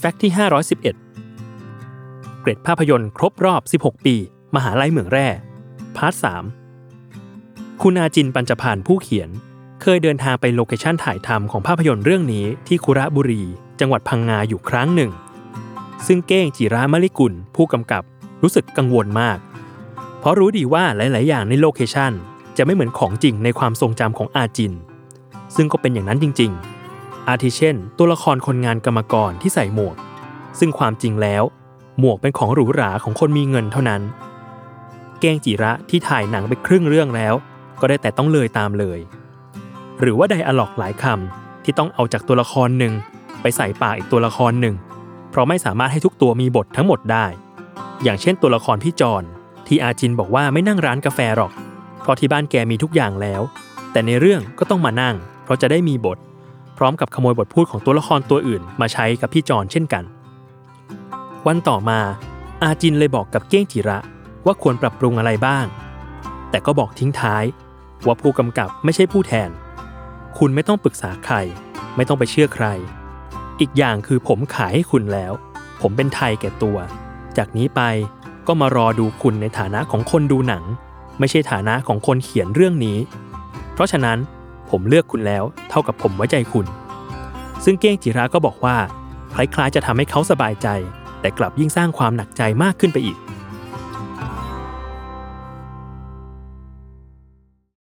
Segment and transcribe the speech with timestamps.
[0.00, 0.82] fact ที่ 511
[2.40, 4.16] เกร็ดภาพยนตร์ครบรอบ 16 ปี
[4.54, 5.28] มหาลัยเหมืองแร่
[5.96, 6.14] part
[6.96, 9.30] 3 คุณอาจินต์ ปัญจพรรค์ผู้เขียน
[9.82, 13.42] เคยเดินทางไป location ถ่ายทำของภาพยนตร์เรื่องนี้ที่คุระบุรี
[13.80, 15.10] จังหวัดพังงาอยู่ครั้งหนึ่ง
[16.06, 18.02] ซึ่งเก้งจิระ มะลิกุล ผู้กำกับ
[18.42, 19.38] รู้สึกกังวลมาก
[20.18, 22.12] เพราะรู้ดีว่าหลาย ๆ อย่างใน location
[22.56, 24.72] จะไม่เหมือนของจริงในความทรงจำของอาจินต์
[25.56, 26.77] ซึ่งก็เป็นอย่างนั้นจริง ๆ
[27.28, 29.96] อาทิเช่น ตัวละครคนงานกรรมกรที่ใส่หมวก
[30.58, 31.42] ซึ่งความจริงแล้ว
[31.98, 34.02] หมวกเป็นของหรูหราของคนมีเงินเท่านั้น
[35.20, 37.34] เก้งจิระที่ถ่ายหนังไปครึ่งเรื่องแล้ว
[37.80, 38.98] ก็ได้แต่ต้องเลยตามเลย
[40.00, 42.92] หรือว่าไดอะล็อกหลายคำที่ต้องเอาจากตัวละครหนึ่ง
[43.40, 44.74] ไปใส่ปากอีกตัวละครหนึ่ง
[45.30, 47.26] เพราะไม่สามารถให้ทุกตัวมีบททั้งหมดได้
[48.02, 49.24] อย่างเช่นตัวละครพี่จอน
[49.66, 51.52] ที่อาจินบอกว่าไม่นั่งร้านกาแฟหรอก
[52.00, 53.42] เพราะที่บ้านแกมีทุกอย่างแล้ว
[53.92, 56.18] แต่ในเรื่องก็ต้องมานั่ง เพราะจะได้มีบท
[56.78, 60.04] พร้อมกับขโมยบทพูดของตัวละครตัวอื่นมาใช้กับพี่จอนเช่นกัน
[61.46, 62.00] วันต่อมา
[62.62, 63.98] อาจินเลยบอกกับเก้งจิระ
[64.46, 65.66] ว่าควรปรับปรุงอะไรบ้าง
[66.50, 67.44] แต่ก็บอกทิ้งท้าย
[68.06, 69.50] ว่าผู้กำกับไม่ใช่ผู้แทน
[70.38, 71.34] คุณไม่ต้องปรึกษาใคร
[71.96, 72.66] ไม่ต้องไปเชื่อใคร
[73.60, 75.32] อีกอย่างคือผมขายให้คุณแล้ว
[75.80, 76.78] ผมเป็นไทยแก่ตัว
[77.36, 77.80] จากนี้ไป
[78.46, 80.64] ก็มารอดูคุณในฐานะของคนดูหนัง
[81.18, 82.98] ไม่ใช่ฐานะของคนเขียนเรื่องนี้
[83.74, 84.18] เพราะฉะนั้น
[84.70, 86.66] ผมเลือกคุณแล้ว เท่ากับผมไว้ใจคุณ
[87.64, 88.76] ซึ่งเก้งจิระก็บอกว่า
[89.34, 90.68] คล้ายๆ จะทำให้เขาสบายใจ
[91.20, 93.18] แต่กลับยิ่งสร้างความหนักใจมากขึ้นไปอีก